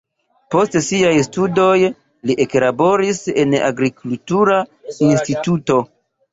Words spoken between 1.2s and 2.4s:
studoj li